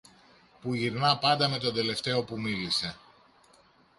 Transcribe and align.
που 0.61 0.73
γυρνά 0.75 1.17
πάντα 1.17 1.47
με 1.47 1.57
τον 1.57 1.73
τελευταίο 1.73 2.23
που 2.23 2.39
μίλησε 2.39 2.95